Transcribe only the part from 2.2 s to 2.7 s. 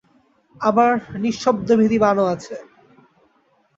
আছে।